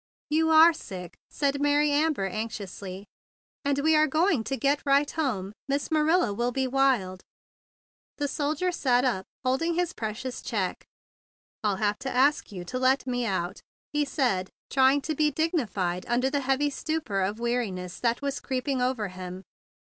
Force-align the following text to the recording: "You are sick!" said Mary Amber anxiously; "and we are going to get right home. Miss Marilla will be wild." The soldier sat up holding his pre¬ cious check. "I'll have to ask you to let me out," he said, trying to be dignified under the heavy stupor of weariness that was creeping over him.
"You 0.31 0.49
are 0.49 0.73
sick!" 0.73 1.13
said 1.29 1.61
Mary 1.61 1.91
Amber 1.91 2.25
anxiously; 2.25 3.05
"and 3.63 3.77
we 3.83 3.95
are 3.95 4.07
going 4.07 4.43
to 4.45 4.57
get 4.57 4.81
right 4.83 5.11
home. 5.11 5.53
Miss 5.69 5.91
Marilla 5.91 6.33
will 6.33 6.51
be 6.51 6.65
wild." 6.65 7.21
The 8.17 8.27
soldier 8.27 8.71
sat 8.71 9.05
up 9.05 9.27
holding 9.45 9.75
his 9.75 9.93
pre¬ 9.93 10.15
cious 10.15 10.41
check. 10.41 10.85
"I'll 11.63 11.75
have 11.75 11.99
to 11.99 12.09
ask 12.09 12.51
you 12.51 12.65
to 12.65 12.79
let 12.79 13.05
me 13.05 13.27
out," 13.27 13.61
he 13.93 14.03
said, 14.03 14.49
trying 14.71 15.01
to 15.01 15.13
be 15.13 15.29
dignified 15.29 16.07
under 16.07 16.31
the 16.31 16.41
heavy 16.41 16.71
stupor 16.71 17.21
of 17.21 17.39
weariness 17.39 17.99
that 17.99 18.23
was 18.23 18.39
creeping 18.39 18.81
over 18.81 19.09
him. 19.09 19.43